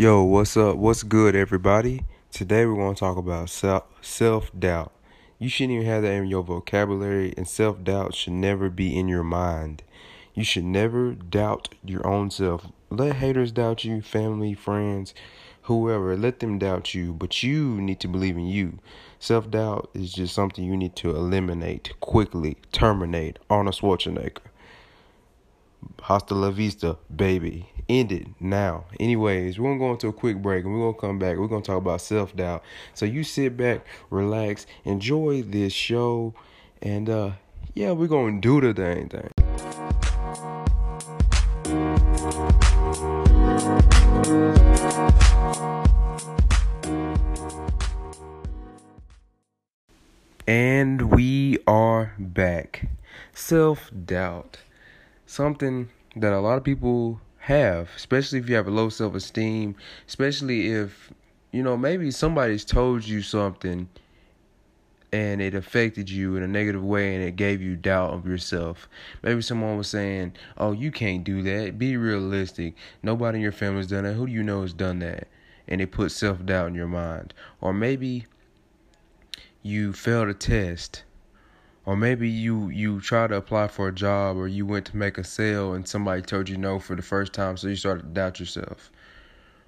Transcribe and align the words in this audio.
Yo, 0.00 0.22
what's 0.22 0.56
up? 0.56 0.78
What's 0.78 1.02
good, 1.02 1.36
everybody? 1.36 2.06
Today 2.30 2.64
we're 2.64 2.74
going 2.74 2.94
to 2.94 2.98
talk 2.98 3.18
about 3.18 3.50
self 3.50 4.50
doubt. 4.58 4.92
You 5.38 5.50
shouldn't 5.50 5.74
even 5.74 5.86
have 5.88 6.00
that 6.04 6.12
in 6.14 6.26
your 6.26 6.42
vocabulary, 6.42 7.34
and 7.36 7.46
self 7.46 7.84
doubt 7.84 8.14
should 8.14 8.32
never 8.32 8.70
be 8.70 8.98
in 8.98 9.08
your 9.08 9.22
mind. 9.22 9.82
You 10.32 10.42
should 10.42 10.64
never 10.64 11.12
doubt 11.12 11.74
your 11.84 12.06
own 12.06 12.30
self. 12.30 12.68
Let 12.88 13.16
haters 13.16 13.52
doubt 13.52 13.84
you, 13.84 14.00
family, 14.00 14.54
friends, 14.54 15.12
whoever. 15.64 16.16
Let 16.16 16.40
them 16.40 16.58
doubt 16.58 16.94
you, 16.94 17.12
but 17.12 17.42
you 17.42 17.78
need 17.82 18.00
to 18.00 18.08
believe 18.08 18.38
in 18.38 18.46
you. 18.46 18.78
Self 19.18 19.50
doubt 19.50 19.90
is 19.92 20.14
just 20.14 20.34
something 20.34 20.64
you 20.64 20.78
need 20.78 20.96
to 20.96 21.10
eliminate 21.10 21.92
quickly, 22.00 22.56
terminate. 22.72 23.38
Arnold 23.50 23.74
Schwarzenegger. 23.74 24.49
Hasta 26.02 26.34
la 26.34 26.50
vista, 26.50 26.96
baby. 27.14 27.68
End 27.88 28.12
it 28.12 28.26
now. 28.40 28.84
Anyways, 28.98 29.58
we're 29.58 29.70
gonna 29.70 29.78
go 29.78 29.92
into 29.92 30.08
a 30.08 30.12
quick 30.12 30.40
break 30.40 30.64
and 30.64 30.72
we're 30.72 30.92
gonna 30.92 30.98
come 30.98 31.18
back. 31.18 31.36
We're 31.36 31.48
gonna 31.48 31.62
talk 31.62 31.78
about 31.78 32.00
self 32.00 32.34
doubt. 32.36 32.62
So 32.94 33.04
you 33.06 33.24
sit 33.24 33.56
back, 33.56 33.86
relax, 34.10 34.66
enjoy 34.84 35.42
this 35.42 35.72
show, 35.72 36.34
and 36.80 37.10
uh 37.10 37.30
yeah, 37.74 37.92
we're 37.92 38.08
gonna 38.08 38.40
do 38.40 38.60
the 38.60 38.72
dang 38.72 39.08
thing. 39.08 39.30
And 50.46 51.12
we 51.12 51.58
are 51.66 52.14
back. 52.18 52.88
Self 53.32 53.90
doubt 54.04 54.58
something 55.30 55.88
that 56.16 56.32
a 56.32 56.40
lot 56.40 56.58
of 56.58 56.64
people 56.64 57.20
have, 57.38 57.88
especially 57.96 58.38
if 58.40 58.48
you 58.48 58.56
have 58.56 58.66
a 58.66 58.70
low 58.70 58.88
self 58.88 59.14
esteem, 59.14 59.76
especially 60.08 60.72
if, 60.72 61.12
you 61.52 61.62
know, 61.62 61.76
maybe 61.76 62.10
somebody's 62.10 62.64
told 62.64 63.06
you 63.06 63.22
something 63.22 63.88
and 65.12 65.40
it 65.40 65.54
affected 65.54 66.10
you 66.10 66.36
in 66.36 66.42
a 66.42 66.48
negative 66.48 66.84
way 66.84 67.14
and 67.14 67.24
it 67.24 67.36
gave 67.36 67.62
you 67.62 67.76
doubt 67.76 68.10
of 68.10 68.26
yourself. 68.26 68.88
Maybe 69.22 69.40
someone 69.40 69.76
was 69.76 69.88
saying, 69.88 70.32
Oh, 70.58 70.72
you 70.72 70.90
can't 70.90 71.24
do 71.24 71.42
that. 71.42 71.78
Be 71.78 71.96
realistic. 71.96 72.74
Nobody 73.02 73.36
in 73.36 73.42
your 73.42 73.52
family's 73.52 73.86
done 73.86 74.04
that. 74.04 74.14
Who 74.14 74.26
do 74.26 74.32
you 74.32 74.42
know 74.42 74.62
has 74.62 74.72
done 74.72 74.98
that? 74.98 75.28
And 75.68 75.80
it 75.80 75.92
put 75.92 76.10
self 76.10 76.44
doubt 76.44 76.68
in 76.68 76.74
your 76.74 76.88
mind. 76.88 77.34
Or 77.60 77.72
maybe 77.72 78.26
you 79.62 79.92
failed 79.92 80.28
a 80.28 80.34
test 80.34 81.04
or 81.86 81.96
maybe 81.96 82.28
you 82.28 82.68
you 82.68 83.00
try 83.00 83.26
to 83.26 83.36
apply 83.36 83.68
for 83.68 83.88
a 83.88 83.94
job 83.94 84.36
or 84.36 84.46
you 84.48 84.66
went 84.66 84.86
to 84.86 84.96
make 84.96 85.18
a 85.18 85.24
sale 85.24 85.72
and 85.72 85.88
somebody 85.88 86.22
told 86.22 86.48
you 86.48 86.56
no 86.56 86.78
for 86.78 86.94
the 86.94 87.02
first 87.02 87.32
time 87.32 87.56
so 87.56 87.68
you 87.68 87.76
started 87.76 88.02
to 88.02 88.08
doubt 88.08 88.40
yourself. 88.40 88.90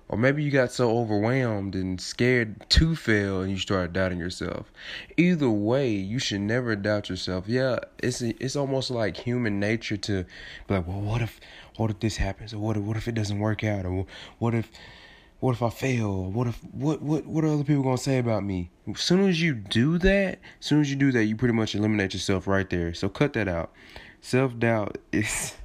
Or 0.09 0.19
maybe 0.19 0.43
you 0.43 0.51
got 0.51 0.71
so 0.71 0.99
overwhelmed 0.99 1.75
and 1.75 1.99
scared 1.99 2.69
to 2.69 2.95
fail 2.95 3.41
and 3.41 3.51
you 3.51 3.57
started 3.57 3.95
doubting 3.95 4.19
yourself. 4.19 4.71
Either 5.17 5.49
way 5.49 5.91
you 5.91 6.19
should 6.19 6.43
never 6.43 6.77
doubt 6.77 7.09
yourself. 7.09 7.49
Yeah 7.49 7.79
it's 7.99 8.21
it's 8.21 8.57
almost 8.57 8.91
like 8.91 9.17
human 9.17 9.59
nature 9.59 9.97
to 9.97 10.25
be 10.69 10.75
like 10.75 10.87
well 10.87 11.01
what 11.01 11.23
if 11.23 11.41
what 11.77 11.91
if 11.91 12.01
this 12.01 12.19
happens? 12.19 12.53
Or 12.53 12.59
what 12.59 12.77
if, 12.77 12.83
what 12.83 12.97
if 12.99 13.09
it 13.09 13.15
doesn't 13.15 13.39
work 13.39 13.65
out? 13.65 13.87
Or 13.87 14.07
what 14.39 14.55
if 14.55 14.71
what 15.43 15.57
if 15.57 15.63
I 15.63 15.71
fail? 15.71 16.31
What 16.31 16.47
if 16.47 16.63
what 16.71 17.03
what 17.03 17.27
what 17.27 17.43
are 17.43 17.49
other 17.49 17.65
people 17.65 17.83
gonna 17.83 17.99
say 17.99 18.19
about 18.19 18.45
me? 18.45 18.71
As 18.87 19.01
soon 19.01 19.29
as 19.29 19.43
you 19.43 19.55
do 19.55 19.99
that, 19.99 20.39
as 20.61 20.67
soon 20.67 20.81
as 20.81 20.89
you 20.89 20.95
do 20.95 21.11
that, 21.11 21.25
you 21.25 21.35
pretty 21.35 21.53
much 21.53 21.75
eliminate 21.75 22.15
yourself 22.15 22.47
right 22.47 22.71
there. 22.71 22.95
So 22.95 23.09
cut 23.09 23.33
that 23.33 23.49
out. 23.49 23.73
Self 24.21 24.57
doubt 24.57 24.99
is 25.13 25.57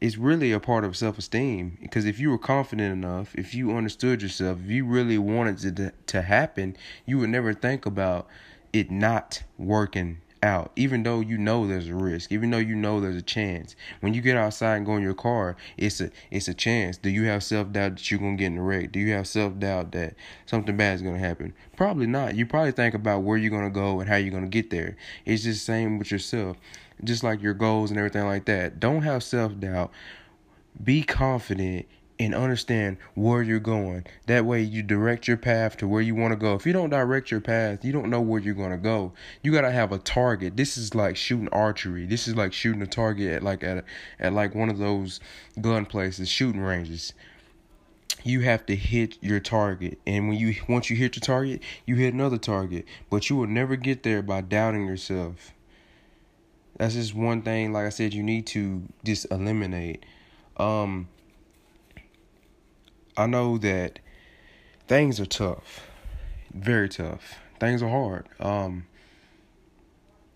is 0.00 0.18
really 0.18 0.50
a 0.50 0.58
part 0.58 0.82
of 0.82 0.96
self 0.96 1.18
esteem 1.18 1.78
because 1.80 2.04
if 2.04 2.18
you 2.18 2.30
were 2.30 2.38
confident 2.38 2.92
enough, 2.92 3.32
if 3.36 3.54
you 3.54 3.76
understood 3.76 4.22
yourself, 4.22 4.58
if 4.64 4.70
you 4.72 4.84
really 4.84 5.18
wanted 5.18 5.64
it 5.64 5.76
to 5.76 5.92
to 6.06 6.22
happen, 6.22 6.76
you 7.06 7.18
would 7.18 7.30
never 7.30 7.54
think 7.54 7.86
about 7.86 8.26
it 8.72 8.90
not 8.90 9.44
working 9.56 10.20
out, 10.46 10.72
even 10.76 11.02
though 11.02 11.20
you 11.20 11.36
know 11.36 11.66
there's 11.66 11.88
a 11.88 11.94
risk, 11.94 12.32
even 12.32 12.50
though 12.50 12.58
you 12.58 12.74
know 12.74 13.00
there's 13.00 13.16
a 13.16 13.22
chance. 13.22 13.76
When 14.00 14.14
you 14.14 14.22
get 14.22 14.36
outside 14.36 14.76
and 14.76 14.86
go 14.86 14.96
in 14.96 15.02
your 15.02 15.14
car, 15.14 15.56
it's 15.76 16.00
a 16.00 16.10
it's 16.30 16.48
a 16.48 16.54
chance. 16.54 16.96
Do 16.96 17.10
you 17.10 17.24
have 17.24 17.42
self 17.42 17.72
doubt 17.72 17.96
that 17.96 18.10
you're 18.10 18.20
gonna 18.20 18.36
get 18.36 18.46
in 18.46 18.58
a 18.58 18.62
wreck? 18.62 18.92
Do 18.92 19.00
you 19.00 19.12
have 19.12 19.28
self 19.28 19.58
doubt 19.58 19.92
that 19.92 20.14
something 20.46 20.76
bad 20.76 20.94
is 20.94 21.02
gonna 21.02 21.18
happen? 21.18 21.52
Probably 21.76 22.06
not. 22.06 22.36
You 22.36 22.46
probably 22.46 22.72
think 22.72 22.94
about 22.94 23.22
where 23.22 23.36
you're 23.36 23.50
gonna 23.50 23.68
go 23.68 24.00
and 24.00 24.08
how 24.08 24.16
you're 24.16 24.32
gonna 24.32 24.46
get 24.46 24.70
there. 24.70 24.96
It's 25.24 25.42
just 25.42 25.66
the 25.66 25.72
same 25.72 25.98
with 25.98 26.10
yourself, 26.10 26.56
just 27.04 27.22
like 27.22 27.42
your 27.42 27.54
goals 27.54 27.90
and 27.90 27.98
everything 27.98 28.24
like 28.24 28.46
that. 28.46 28.80
Don't 28.80 29.02
have 29.02 29.22
self 29.22 29.58
doubt. 29.58 29.90
Be 30.82 31.02
confident 31.02 31.86
and 32.18 32.34
understand 32.34 32.96
where 33.14 33.42
you're 33.42 33.58
going. 33.58 34.06
That 34.26 34.44
way 34.44 34.62
you 34.62 34.82
direct 34.82 35.28
your 35.28 35.36
path 35.36 35.76
to 35.78 35.88
where 35.88 36.02
you 36.02 36.14
want 36.14 36.32
to 36.32 36.36
go. 36.36 36.54
If 36.54 36.66
you 36.66 36.72
don't 36.72 36.90
direct 36.90 37.30
your 37.30 37.40
path, 37.40 37.84
you 37.84 37.92
don't 37.92 38.10
know 38.10 38.20
where 38.20 38.40
you're 38.40 38.54
going 38.54 38.70
to 38.70 38.78
go. 38.78 39.12
You 39.42 39.52
got 39.52 39.62
to 39.62 39.70
have 39.70 39.92
a 39.92 39.98
target. 39.98 40.56
This 40.56 40.78
is 40.78 40.94
like 40.94 41.16
shooting 41.16 41.48
archery. 41.48 42.06
This 42.06 42.26
is 42.26 42.34
like 42.34 42.52
shooting 42.52 42.82
a 42.82 42.86
target 42.86 43.32
at 43.32 43.42
like 43.42 43.62
at 43.62 43.78
a, 43.78 43.84
at 44.18 44.32
like 44.32 44.54
one 44.54 44.70
of 44.70 44.78
those 44.78 45.20
gun 45.60 45.84
places, 45.86 46.28
shooting 46.28 46.60
ranges. 46.60 47.12
You 48.24 48.40
have 48.40 48.66
to 48.66 48.74
hit 48.74 49.18
your 49.22 49.40
target. 49.40 49.98
And 50.06 50.28
when 50.28 50.38
you 50.38 50.54
once 50.68 50.90
you 50.90 50.96
hit 50.96 51.16
your 51.16 51.20
target, 51.20 51.62
you 51.84 51.96
hit 51.96 52.14
another 52.14 52.38
target. 52.38 52.86
But 53.10 53.28
you 53.28 53.36
will 53.36 53.46
never 53.46 53.76
get 53.76 54.02
there 54.02 54.22
by 54.22 54.40
doubting 54.40 54.86
yourself. 54.86 55.52
That's 56.78 56.94
just 56.94 57.14
one 57.14 57.42
thing 57.42 57.72
like 57.72 57.86
I 57.86 57.90
said 57.90 58.14
you 58.14 58.22
need 58.22 58.46
to 58.48 58.82
just 59.04 59.26
eliminate. 59.30 60.04
Um 60.56 61.08
I 63.16 63.26
know 63.26 63.58
that 63.58 63.98
things 64.88 65.18
are 65.20 65.26
tough, 65.26 65.88
very 66.52 66.88
tough. 66.88 67.36
Things 67.58 67.82
are 67.82 67.88
hard. 67.88 68.28
Um, 68.38 68.86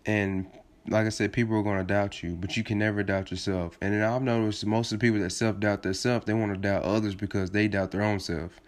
and 0.07 0.47
like 0.89 1.07
I 1.07 1.11
said, 1.11 1.33
people 1.33 1.57
are 1.57 1.63
going 1.63 1.79
to 1.79 1.85
doubt 1.85 2.23
you, 2.23 2.35
but 2.35 2.57
you 2.57 2.65
can 2.65 2.79
never 2.79 3.03
doubt 3.03 3.31
yourself. 3.31 3.77
And 3.81 3.93
then 3.93 4.03
I've 4.03 4.23
noticed 4.23 4.65
most 4.65 4.93
of 4.93 4.99
the 4.99 5.07
people 5.07 5.21
that 5.21 5.31
self 5.31 5.61
doubt 5.61 5.83
themselves, 5.83 6.25
they 6.27 6.35
want 6.35 6.53
to 6.53 6.59
doubt 6.59 6.83
others 6.85 7.15
because 7.15 7.51
they 7.51 7.69
doubt 7.69 7.91
their 7.91 8.03
own 8.03 8.19
self. 8.19 8.61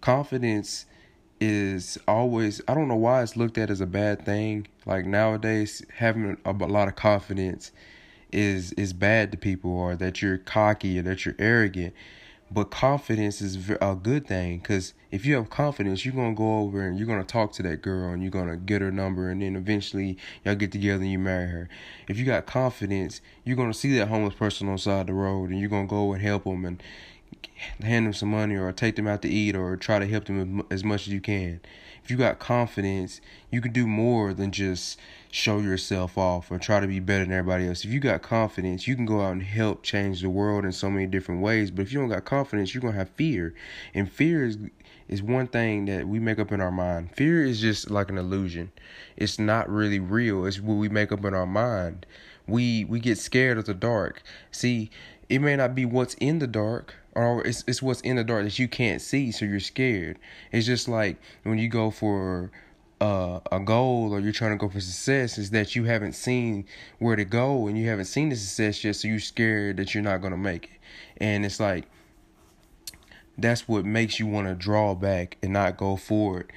Confidence 0.00 0.86
is 1.40 1.98
always, 2.08 2.62
I 2.66 2.74
don't 2.74 2.88
know 2.88 2.96
why 2.96 3.22
it's 3.22 3.36
looked 3.36 3.58
at 3.58 3.70
as 3.70 3.80
a 3.80 3.86
bad 3.86 4.24
thing. 4.24 4.66
Like 4.86 5.04
nowadays, 5.04 5.84
having 5.96 6.36
a 6.44 6.52
lot 6.52 6.88
of 6.88 6.96
confidence 6.96 7.72
is 8.32 8.72
is 8.72 8.92
bad 8.92 9.30
to 9.30 9.38
people, 9.38 9.70
or 9.70 9.94
that 9.96 10.20
you're 10.20 10.38
cocky 10.38 10.98
or 10.98 11.02
that 11.02 11.24
you're 11.24 11.36
arrogant. 11.38 11.94
But 12.50 12.70
confidence 12.70 13.40
is 13.40 13.70
a 13.80 13.98
good 14.00 14.26
thing 14.26 14.58
because 14.58 14.94
if 15.10 15.26
you 15.26 15.34
have 15.34 15.50
confidence, 15.50 16.04
you're 16.04 16.14
gonna 16.14 16.34
go 16.34 16.60
over 16.60 16.86
and 16.86 16.96
you're 16.96 17.06
gonna 17.06 17.24
talk 17.24 17.52
to 17.54 17.62
that 17.64 17.82
girl 17.82 18.12
and 18.12 18.22
you're 18.22 18.30
gonna 18.30 18.56
get 18.56 18.80
her 18.80 18.92
number 18.92 19.30
and 19.30 19.42
then 19.42 19.56
eventually 19.56 20.18
y'all 20.44 20.54
get 20.54 20.70
together 20.70 21.02
and 21.02 21.10
you 21.10 21.18
marry 21.18 21.48
her. 21.48 21.68
If 22.06 22.18
you 22.18 22.24
got 22.24 22.46
confidence, 22.46 23.20
you're 23.44 23.56
gonna 23.56 23.74
see 23.74 23.96
that 23.98 24.08
homeless 24.08 24.34
person 24.34 24.68
on 24.68 24.74
the 24.74 24.78
side 24.78 25.00
of 25.00 25.06
the 25.08 25.14
road 25.14 25.50
and 25.50 25.58
you're 25.58 25.70
gonna 25.70 25.88
go 25.88 26.12
and 26.12 26.22
help 26.22 26.44
them 26.44 26.64
and 26.64 26.82
hand 27.82 28.06
them 28.06 28.12
some 28.12 28.30
money 28.30 28.56
or 28.56 28.70
take 28.72 28.96
them 28.96 29.06
out 29.06 29.22
to 29.22 29.28
eat 29.28 29.56
or 29.56 29.76
try 29.76 29.98
to 29.98 30.06
help 30.06 30.26
them 30.26 30.62
as 30.70 30.84
much 30.84 31.06
as 31.06 31.12
you 31.12 31.20
can. 31.20 31.60
If 32.04 32.10
you 32.10 32.18
got 32.18 32.38
confidence, 32.38 33.22
you 33.50 33.62
can 33.62 33.72
do 33.72 33.86
more 33.86 34.34
than 34.34 34.50
just 34.50 35.00
show 35.30 35.58
yourself 35.58 36.18
off 36.18 36.50
or 36.50 36.58
try 36.58 36.78
to 36.78 36.86
be 36.86 37.00
better 37.00 37.24
than 37.24 37.32
everybody 37.32 37.66
else. 37.66 37.82
If 37.82 37.92
you 37.92 37.98
got 37.98 38.20
confidence, 38.20 38.86
you 38.86 38.94
can 38.94 39.06
go 39.06 39.22
out 39.22 39.32
and 39.32 39.42
help 39.42 39.82
change 39.82 40.20
the 40.20 40.28
world 40.28 40.66
in 40.66 40.72
so 40.72 40.90
many 40.90 41.06
different 41.06 41.40
ways. 41.40 41.70
But 41.70 41.82
if 41.82 41.92
you 41.94 42.00
don't 42.00 42.10
got 42.10 42.26
confidence, 42.26 42.74
you're 42.74 42.82
gonna 42.82 42.92
have 42.92 43.08
fear. 43.08 43.54
And 43.94 44.12
fear 44.12 44.44
is 44.44 44.58
is 45.08 45.22
one 45.22 45.46
thing 45.46 45.86
that 45.86 46.06
we 46.06 46.18
make 46.18 46.38
up 46.38 46.52
in 46.52 46.60
our 46.60 46.70
mind. 46.70 47.10
Fear 47.16 47.42
is 47.42 47.58
just 47.62 47.90
like 47.90 48.10
an 48.10 48.18
illusion. 48.18 48.70
It's 49.16 49.38
not 49.38 49.70
really 49.70 49.98
real. 49.98 50.44
It's 50.44 50.60
what 50.60 50.74
we 50.74 50.90
make 50.90 51.10
up 51.10 51.24
in 51.24 51.32
our 51.32 51.46
mind. 51.46 52.04
We 52.46 52.84
we 52.84 53.00
get 53.00 53.16
scared 53.16 53.56
of 53.56 53.64
the 53.64 53.72
dark. 53.72 54.22
See, 54.50 54.90
it 55.30 55.38
may 55.38 55.56
not 55.56 55.74
be 55.74 55.86
what's 55.86 56.14
in 56.14 56.38
the 56.38 56.46
dark 56.46 56.96
or 57.14 57.46
it's 57.46 57.64
it's 57.66 57.82
what's 57.82 58.00
in 58.02 58.16
the 58.16 58.24
dark 58.24 58.44
that 58.44 58.58
you 58.58 58.68
can't 58.68 59.00
see, 59.00 59.30
so 59.30 59.44
you're 59.44 59.60
scared. 59.60 60.18
It's 60.52 60.66
just 60.66 60.88
like 60.88 61.16
when 61.42 61.58
you 61.58 61.68
go 61.68 61.90
for 61.90 62.50
uh, 63.00 63.40
a 63.52 63.60
goal 63.60 64.14
or 64.14 64.20
you're 64.20 64.32
trying 64.32 64.52
to 64.52 64.56
go 64.56 64.68
for 64.68 64.80
success 64.80 65.36
is 65.36 65.50
that 65.50 65.76
you 65.76 65.84
haven't 65.84 66.14
seen 66.14 66.64
where 66.98 67.16
to 67.16 67.24
go 67.24 67.66
and 67.66 67.78
you 67.78 67.88
haven't 67.88 68.06
seen 68.06 68.28
the 68.28 68.36
success 68.36 68.84
yet, 68.84 68.96
so 68.96 69.08
you're 69.08 69.18
scared 69.18 69.76
that 69.76 69.94
you're 69.94 70.02
not 70.02 70.22
gonna 70.22 70.36
make 70.36 70.64
it. 70.64 70.70
And 71.18 71.44
it's 71.44 71.60
like 71.60 71.84
that's 73.36 73.66
what 73.68 73.84
makes 73.84 74.18
you 74.18 74.26
want 74.26 74.46
to 74.48 74.54
draw 74.54 74.94
back 74.94 75.36
and 75.42 75.52
not 75.52 75.76
go 75.76 75.96
forward. 75.96 76.52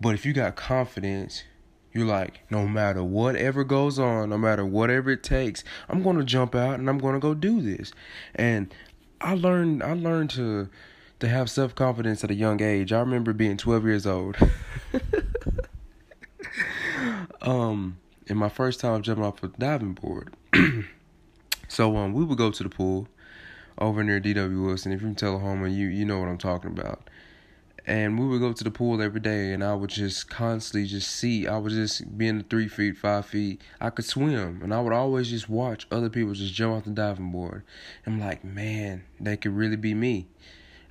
But 0.00 0.14
if 0.14 0.24
you 0.24 0.32
got 0.32 0.56
confidence, 0.56 1.44
you're 1.92 2.06
like, 2.06 2.40
no 2.50 2.66
matter 2.66 3.04
whatever 3.04 3.64
goes 3.64 3.98
on, 3.98 4.30
no 4.30 4.38
matter 4.38 4.64
whatever 4.64 5.10
it 5.10 5.22
takes, 5.22 5.62
I'm 5.88 6.02
gonna 6.02 6.24
jump 6.24 6.54
out 6.54 6.78
and 6.78 6.88
I'm 6.88 6.98
gonna 6.98 7.20
go 7.20 7.34
do 7.34 7.60
this. 7.60 7.92
And 8.34 8.74
I 9.22 9.34
learned 9.34 9.82
I 9.82 9.92
learned 9.94 10.30
to 10.30 10.68
to 11.20 11.28
have 11.28 11.50
self 11.50 11.74
confidence 11.74 12.24
at 12.24 12.30
a 12.30 12.34
young 12.34 12.62
age. 12.62 12.92
I 12.92 13.00
remember 13.00 13.32
being 13.32 13.56
12 13.56 13.84
years 13.84 14.06
old. 14.06 14.36
um, 17.42 17.98
in 18.26 18.36
my 18.36 18.48
first 18.48 18.80
time 18.80 19.02
jumping 19.02 19.24
off 19.24 19.42
a 19.42 19.48
diving 19.48 19.94
board. 19.94 20.34
so 21.68 21.96
um, 21.96 22.12
we 22.12 22.24
would 22.24 22.38
go 22.38 22.50
to 22.50 22.62
the 22.62 22.68
pool. 22.68 23.08
over 23.78 24.02
near 24.04 24.20
DW 24.20 24.64
Wilson. 24.64 24.92
If 24.92 25.00
you're 25.00 25.10
from 25.10 25.14
Tullahoma, 25.14 25.68
you 25.68 25.88
you 25.88 26.04
know 26.04 26.18
what 26.18 26.28
I'm 26.28 26.38
talking 26.38 26.70
about. 26.70 27.08
And 27.84 28.18
we 28.18 28.26
would 28.26 28.40
go 28.40 28.52
to 28.52 28.64
the 28.64 28.70
pool 28.70 29.02
every 29.02 29.20
day, 29.20 29.52
and 29.52 29.64
I 29.64 29.74
would 29.74 29.90
just 29.90 30.30
constantly 30.30 30.88
just 30.88 31.10
see. 31.10 31.48
I 31.48 31.58
would 31.58 31.72
just 31.72 32.16
be 32.16 32.28
in 32.28 32.44
three 32.44 32.68
feet, 32.68 32.96
five 32.96 33.26
feet. 33.26 33.60
I 33.80 33.90
could 33.90 34.04
swim, 34.04 34.60
and 34.62 34.72
I 34.72 34.80
would 34.80 34.92
always 34.92 35.30
just 35.30 35.48
watch 35.48 35.88
other 35.90 36.08
people 36.08 36.32
just 36.32 36.54
jump 36.54 36.76
off 36.76 36.84
the 36.84 36.90
diving 36.90 37.32
board. 37.32 37.64
I'm 38.06 38.20
like, 38.20 38.44
man, 38.44 39.02
that 39.20 39.40
could 39.40 39.56
really 39.56 39.76
be 39.76 39.94
me. 39.94 40.28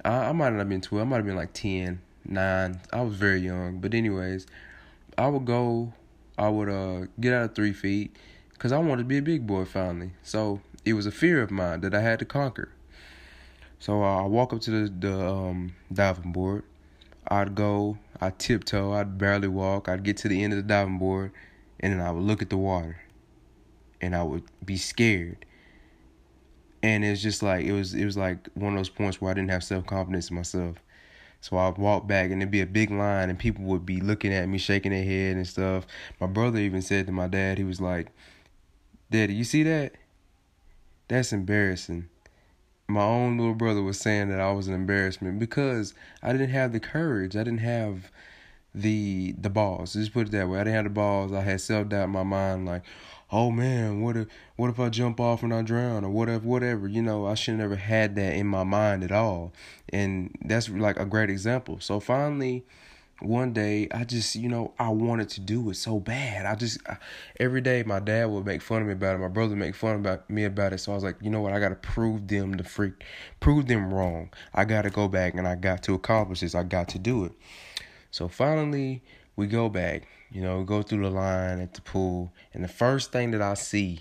I, 0.04 0.30
I 0.30 0.32
might 0.34 0.50
not 0.50 0.60
have 0.60 0.70
been 0.70 0.82
12. 0.82 1.08
I 1.08 1.10
might 1.10 1.16
have 1.18 1.26
been 1.26 1.38
like 1.38 1.54
10, 1.54 2.02
9. 2.26 2.82
I 2.92 3.02
was 3.02 3.16
very 3.16 3.40
young. 3.40 3.80
But 3.80 3.94
anyways, 3.94 4.46
I 5.18 5.28
would 5.28 5.46
go. 5.46 5.94
I 6.38 6.50
would 6.50 6.70
uh 6.70 7.08
get 7.20 7.34
out 7.34 7.44
of 7.44 7.56
three 7.56 7.74
feet, 7.74 8.16
cause 8.58 8.72
I 8.72 8.80
wanted 8.80 9.04
to 9.04 9.08
be 9.08 9.18
a 9.18 9.22
big 9.22 9.46
boy 9.46 9.66
finally. 9.66 10.12
So 10.24 10.62
it 10.84 10.94
was 10.94 11.06
a 11.06 11.12
fear 11.12 11.42
of 11.42 11.52
mine 11.52 11.82
that 11.82 11.94
I 11.94 12.02
had 12.02 12.20
to 12.20 12.26
conquer. 12.26 12.70
So 13.80 14.02
I 14.02 14.24
walk 14.24 14.54
up 14.54 14.62
to 14.62 14.72
the 14.72 15.08
the 15.08 15.28
um, 15.28 15.76
diving 15.92 16.32
board. 16.32 16.64
I'd 17.28 17.56
go, 17.56 17.98
I'd 18.20 18.40
tiptoe, 18.40 18.94
I'd 18.94 19.18
barely 19.18 19.48
walk, 19.48 19.88
I'd 19.88 20.04
get 20.04 20.18
to 20.18 20.28
the 20.28 20.44
end 20.44 20.54
of 20.54 20.58
the 20.58 20.64
diving 20.64 21.00
board, 21.00 21.32
and 21.80 21.94
then 21.94 22.02
I 22.02 22.12
would 22.12 22.24
look 22.24 22.42
at 22.42 22.50
the 22.50 22.58
water. 22.58 23.02
And 24.00 24.16
I 24.16 24.24
would 24.24 24.44
be 24.66 24.78
scared. 24.78 25.46
And 26.82 27.06
it's 27.06 27.22
just 27.22 27.44
like 27.44 27.66
it 27.66 27.74
was 27.74 27.94
it 27.94 28.06
was 28.06 28.18
like 28.18 28.50
one 28.56 28.74
of 28.74 28.80
those 28.80 28.90
points 28.90 29.22
where 29.22 29.30
I 29.30 29.36
didn't 29.36 29.52
have 29.52 29.64
self 29.64 29.86
confidence 29.86 30.32
in 30.32 30.36
myself. 30.36 30.78
So 31.40 31.58
I'd 31.58 31.78
walk 31.78 32.08
back 32.08 32.32
and 32.32 32.42
there'd 32.42 32.50
be 32.52 32.62
a 32.62 32.68
big 32.68 32.90
line 32.90 33.30
and 33.30 33.38
people 33.38 33.64
would 33.66 33.86
be 33.86 34.00
looking 34.00 34.34
at 34.34 34.48
me, 34.48 34.58
shaking 34.58 34.92
their 34.92 35.04
head 35.04 35.36
and 35.36 35.48
stuff. 35.48 35.86
My 36.20 36.28
brother 36.28 36.60
even 36.60 36.82
said 36.82 37.06
to 37.08 37.12
my 37.12 37.28
dad, 37.28 37.58
he 37.58 37.64
was 37.64 37.82
like, 37.82 38.12
Daddy, 39.10 39.34
you 39.34 39.44
see 39.44 39.64
that? 39.64 39.94
That's 41.08 41.34
embarrassing 41.34 42.10
my 42.92 43.04
own 43.04 43.38
little 43.38 43.54
brother 43.56 43.82
was 43.82 44.00
saying 44.00 44.30
that 44.30 44.40
I 44.40 44.52
was 44.52 44.68
an 44.68 44.74
embarrassment 44.74 45.40
because 45.40 45.94
I 46.22 46.32
didn't 46.32 46.50
have 46.50 46.72
the 46.72 46.80
courage. 46.80 47.36
I 47.36 47.44
didn't 47.44 47.60
have 47.60 48.12
the 48.74 49.34
the 49.38 49.50
balls. 49.50 49.94
Just 49.94 50.14
put 50.14 50.28
it 50.28 50.32
that 50.32 50.50
way. 50.50 50.60
I 50.60 50.64
didn't 50.64 50.76
have 50.76 50.84
the 50.86 50.90
balls. 50.92 51.34
I 51.34 51.42
had 51.42 51.62
self 51.62 51.90
doubt 51.90 52.06
in 52.06 52.10
my 52.12 52.24
mind, 52.24 52.66
like, 52.66 52.84
oh 53.32 53.52
man, 53.52 54.02
what 54.02 54.18
if 54.18 54.28
what 54.56 54.70
if 54.70 54.80
I 54.80 54.90
jump 54.90 55.20
off 55.20 55.44
and 55.44 55.54
I 55.54 55.62
drown 55.62 56.06
or 56.06 56.10
whatever 56.10 56.48
whatever. 56.48 56.88
You 56.88 57.02
know, 57.02 57.26
I 57.28 57.36
should 57.36 57.56
never 57.56 57.76
had 57.76 58.16
that 58.16 58.34
in 58.34 58.48
my 58.48 58.64
mind 58.64 59.04
at 59.04 59.12
all. 59.12 59.54
And 59.90 60.36
that's 60.44 60.70
like 60.70 61.00
a 61.00 61.06
great 61.06 61.30
example. 61.30 61.80
So 61.80 62.00
finally 62.00 62.66
one 63.22 63.54
day 63.54 63.88
I 63.94 64.04
just, 64.04 64.36
you 64.36 64.50
know, 64.50 64.74
I 64.80 64.90
wanted 64.90 65.30
to 65.30 65.42
do 65.42 65.70
it 65.70 65.76
so 65.76 66.00
bad. 66.00 66.46
I 66.46 66.56
just 66.56 66.80
I, 66.88 66.98
every 67.40 67.62
day 67.62 67.84
my 67.84 68.00
dad 68.00 68.26
would 68.26 68.46
make 68.46 68.62
fun 68.62 68.82
of 68.82 68.88
me 68.88 68.94
about 68.94 69.16
it. 69.16 69.20
My 69.20 69.28
brother 69.28 69.56
make 69.56 69.76
fun 69.76 69.96
about 69.96 70.30
me 70.30 70.44
about 70.44 70.74
it. 70.74 70.80
So 70.80 70.92
I 70.92 70.96
was 70.96 71.04
like, 71.04 71.18
you 71.22 71.30
know 71.30 71.42
what? 71.42 71.54
I 71.54 71.60
got 71.60 71.70
to 71.70 71.76
prove 71.76 72.28
them 72.28 72.54
the 72.54 72.64
freak, 72.64 73.04
prove 73.40 73.68
them 73.68 73.94
wrong. 73.94 74.30
I 74.54 74.66
got 74.66 74.84
to 74.84 74.90
go 74.90 75.08
back 75.08 75.36
and 75.36 75.48
I 75.48 75.56
got 75.56 75.84
to 75.84 75.94
accomplish 75.94 76.42
this. 76.42 76.56
I 76.56 76.64
got 76.64 76.90
to 76.90 77.00
do 77.00 77.26
it. 77.26 77.34
So 78.12 78.28
finally, 78.28 79.04
we 79.36 79.48
go 79.48 79.70
back. 79.70 80.08
You 80.32 80.42
know, 80.42 80.64
go 80.64 80.82
through 80.82 81.04
the 81.04 81.10
line 81.10 81.60
at 81.60 81.74
the 81.74 81.82
pool, 81.82 82.32
and 82.54 82.64
the 82.64 82.70
first 82.70 83.12
thing 83.12 83.32
that 83.32 83.42
I 83.42 83.54
see 83.56 84.00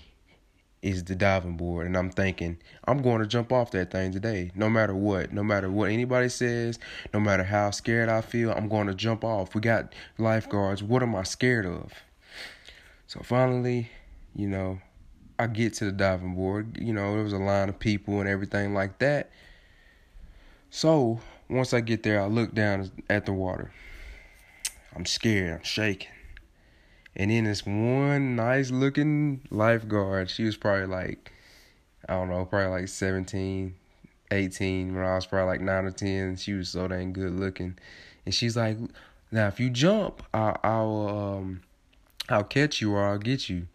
is 0.81 1.03
the 1.03 1.15
diving 1.15 1.57
board. 1.57 1.85
And 1.85 1.95
I'm 1.95 2.09
thinking 2.09 2.57
I'm 2.85 3.01
going 3.01 3.21
to 3.21 3.27
jump 3.27 3.51
off 3.51 3.71
that 3.71 3.91
thing 3.91 4.11
today 4.11 4.51
no 4.55 4.69
matter 4.69 4.95
what 4.95 5.31
no 5.31 5.43
matter 5.43 5.69
what 5.69 5.89
anybody 5.91 6.29
says 6.29 6.79
no 7.13 7.19
matter 7.19 7.43
how 7.43 7.71
scared 7.71 8.09
I 8.09 8.21
feel 8.21 8.51
I'm 8.51 8.69
going 8.69 8.87
to 8.87 8.95
jump 8.95 9.23
off. 9.23 9.53
We 9.53 9.61
got 9.61 9.93
lifeguards. 10.17 10.81
What 10.81 11.03
am 11.03 11.15
I 11.15 11.23
scared 11.23 11.65
of? 11.65 11.93
So 13.07 13.21
finally 13.23 13.91
you 14.35 14.47
know 14.47 14.79
I 15.37 15.47
get 15.47 15.73
to 15.75 15.85
the 15.85 15.91
diving 15.91 16.35
board. 16.35 16.77
You 16.79 16.93
know 16.93 17.13
there 17.13 17.23
was 17.23 17.33
a 17.33 17.37
line 17.37 17.69
of 17.69 17.79
people 17.79 18.19
and 18.19 18.29
everything 18.29 18.73
like 18.73 18.99
that. 18.99 19.31
So 20.69 21.19
once 21.49 21.73
I 21.73 21.81
get 21.81 22.03
there 22.03 22.21
I 22.21 22.25
look 22.25 22.53
down 22.53 22.91
at 23.09 23.25
the 23.25 23.33
water. 23.33 23.71
I'm 24.95 25.05
scared. 25.05 25.59
I'm 25.59 25.63
shaking 25.63 26.09
and 27.15 27.31
then 27.31 27.43
this 27.43 27.65
one 27.65 28.35
nice 28.35 28.71
looking 28.71 29.41
lifeguard, 29.49 30.29
she 30.29 30.43
was 30.43 30.57
probably 30.57 30.87
like, 30.87 31.31
I 32.07 32.13
don't 32.13 32.29
know, 32.29 32.45
probably 32.45 32.81
like 32.81 32.87
17, 32.87 33.75
18, 34.31 34.95
when 34.95 35.03
I 35.03 35.15
was 35.15 35.25
probably 35.25 35.47
like 35.47 35.61
9 35.61 35.85
or 35.85 35.91
10. 35.91 36.37
She 36.37 36.53
was 36.53 36.69
so 36.69 36.87
dang 36.87 37.13
good 37.13 37.33
looking. 37.33 37.77
And 38.25 38.33
she's 38.33 38.55
like, 38.55 38.77
now 39.31 39.47
if 39.47 39.59
you 39.59 39.69
jump, 39.69 40.23
I'll, 40.33 40.57
I'll, 40.63 41.07
um, 41.09 41.61
I'll 42.29 42.43
catch 42.43 42.81
you 42.81 42.93
or 42.93 43.05
I'll 43.05 43.17
get 43.17 43.49
you. 43.49 43.67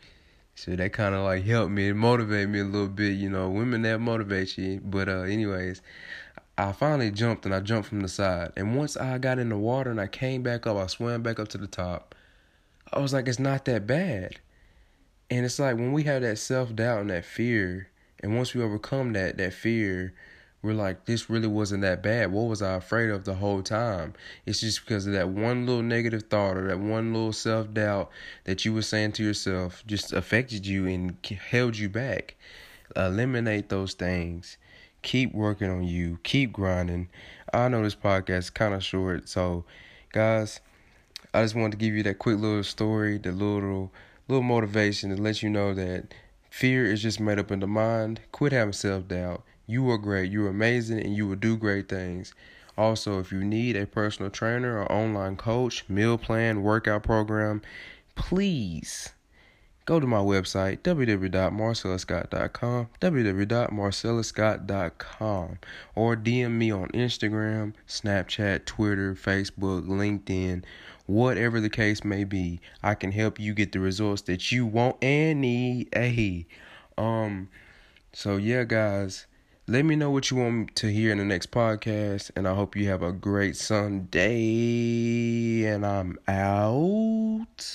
So 0.55 0.75
that 0.75 0.95
kind 0.95 1.15
of 1.15 1.23
like 1.23 1.45
helped 1.45 1.71
me 1.71 1.91
and 1.91 1.99
motivated 1.99 2.49
me 2.49 2.61
a 2.61 2.65
little 2.65 2.89
bit, 2.89 3.13
you 3.13 3.29
know, 3.29 3.51
women 3.51 3.83
that 3.83 4.01
motivate 4.01 4.57
you. 4.57 4.81
But 4.83 5.07
uh 5.07 5.21
anyways, 5.21 5.83
I 6.57 6.73
finally 6.73 7.11
jumped 7.11 7.45
and 7.45 7.55
I 7.55 7.61
jumped 7.61 7.91
from 7.91 8.01
the 8.01 8.09
side. 8.09 8.53
And 8.57 8.75
once 8.75 8.97
I 8.97 9.19
got 9.19 9.39
in 9.39 9.51
the 9.51 9.59
water 9.59 9.91
and 9.91 10.01
I 10.01 10.07
came 10.07 10.43
back 10.43 10.67
up, 10.67 10.79
I 10.79 10.87
swam 10.87 11.23
back 11.23 11.39
up 11.39 11.49
to 11.49 11.59
the 11.59 11.67
top. 11.67 12.15
I 12.93 13.01
was 13.01 13.13
like, 13.13 13.29
it's 13.29 13.39
not 13.39 13.65
that 13.65 13.87
bad. 13.87 14.39
And 15.29 15.45
it's 15.45 15.59
like 15.59 15.77
when 15.77 15.93
we 15.93 16.05
have 16.05 16.23
that 16.23 16.39
self 16.39 16.75
doubt 16.75 17.01
and 17.01 17.11
that 17.11 17.25
fear, 17.25 17.89
and 18.21 18.37
once 18.37 18.55
we 18.55 18.63
overcome 18.63 19.13
that 19.15 19.37
that 19.39 19.53
fear, 19.53 20.15
we're 20.63 20.73
like, 20.73 21.05
this 21.05 21.29
really 21.29 21.49
wasn't 21.49 21.83
that 21.83 22.03
bad. 22.03 22.33
What 22.33 22.49
was 22.49 22.63
I 22.63 22.75
afraid 22.75 23.11
of 23.11 23.25
the 23.25 23.35
whole 23.35 23.63
time? 23.63 24.15
It's 24.47 24.61
just 24.61 24.81
because 24.81 25.07
of 25.07 25.13
that 25.13 25.29
one 25.29 25.67
little 25.67 25.83
negative 25.83 26.25
thought 26.25 26.57
or 26.57 26.69
that 26.69 26.79
one 26.79 27.13
little 27.13 27.33
self 27.33 27.73
doubt 27.73 28.11
that 28.45 28.65
you 28.65 28.73
were 28.73 28.83
saying 28.83 29.13
to 29.13 29.25
yourself 29.25 29.83
just 29.87 30.13
affected 30.13 30.67
you 30.67 30.87
and 30.87 31.17
held 31.51 31.77
you 31.77 31.89
back. 31.89 32.37
Eliminate 32.95 33.69
those 33.69 33.95
things. 33.95 34.57
Keep 35.03 35.35
working 35.35 35.71
on 35.71 35.85
you. 35.85 36.19
Keep 36.23 36.53
grinding. 36.53 37.09
I 37.53 37.69
know 37.69 37.83
this 37.83 37.95
podcast 37.95 38.39
is 38.39 38.51
kind 38.51 38.75
of 38.75 38.83
short, 38.83 39.29
so 39.29 39.65
guys 40.13 40.61
I 41.33 41.43
just 41.43 41.55
wanted 41.55 41.73
to 41.73 41.79
give 41.79 41.95
you 41.95 42.03
that 42.05 42.19
quick 42.19 42.39
little 42.39 42.65
story, 42.65 43.19
the 43.19 43.33
little 43.33 43.93
little 44.29 44.43
motivation 44.43 45.15
to 45.15 45.21
let 45.21 45.43
you 45.43 45.51
know 45.51 45.75
that 45.75 46.15
fear 46.51 46.85
is 46.85 47.03
just 47.03 47.21
made 47.21 47.39
up 47.39 47.51
in 47.51 47.61
the 47.61 47.67
mind. 47.67 48.21
Quit 48.33 48.53
having 48.53 48.73
self 48.73 49.09
doubt. 49.09 49.43
You 49.67 49.91
are 49.91 49.99
great. 49.99 50.31
You're 50.31 50.49
amazing, 50.49 51.01
and 51.01 51.17
you 51.17 51.29
will 51.29 51.37
do 51.37 51.57
great 51.57 51.89
things. 51.89 52.35
Also, 52.79 53.19
if 53.21 53.33
you 53.33 53.43
need 53.43 53.75
a 53.77 53.87
personal 53.87 54.31
trainer 54.31 54.79
or 54.79 54.93
online 54.93 55.37
coach, 55.37 55.89
meal 55.89 56.19
plan, 56.19 56.63
workout 56.63 57.03
program, 57.03 57.63
please 58.15 59.15
go 59.87 59.99
to 60.01 60.07
my 60.07 60.19
website 60.19 60.81
www.marcelluscott.com 60.81 62.89
www.marcelluscott.com 63.01 65.59
or 65.95 66.17
DM 66.17 66.51
me 66.53 66.71
on 66.71 66.89
Instagram, 66.89 67.73
Snapchat, 67.89 68.67
Twitter, 68.67 69.15
Facebook, 69.15 69.87
LinkedIn, 69.87 70.63
whatever 71.07 71.61
the 71.61 71.71
case 71.71 72.05
may 72.05 72.25
be. 72.25 72.61
I 72.83 72.95
can 72.95 73.13
help 73.13 73.41
you 73.41 73.55
get 73.55 73.73
the 73.73 73.81
results 73.81 74.23
that 74.23 74.53
you 74.53 74.67
want 74.67 75.03
and 75.03 75.41
need. 75.41 75.89
Hey, 75.93 76.47
um, 76.99 77.49
so 78.13 78.37
yeah, 78.37 78.65
guys. 78.65 79.27
Let 79.69 79.85
me 79.85 79.97
know 79.97 80.13
what 80.13 80.31
you 80.31 80.37
want 80.37 80.77
to 80.77 80.93
hear 80.93 81.11
in 81.11 81.19
the 81.19 81.25
next 81.25 81.51
podcast, 81.51 82.31
and 82.37 82.47
I 82.47 82.55
hope 82.55 82.77
you 82.77 82.89
have 82.89 83.03
a 83.03 83.11
great 83.11 83.57
Sunday. 83.57 84.25
And 85.65 85.85
I'm 85.85 86.17
out. 86.29 87.67